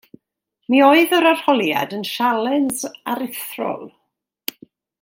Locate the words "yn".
1.97-2.07